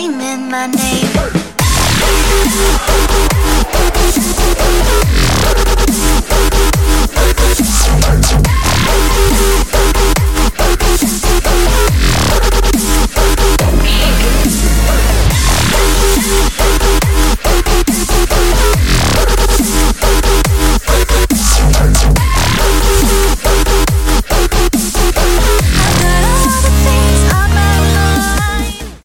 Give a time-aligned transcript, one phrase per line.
[0.00, 2.89] screaming my name.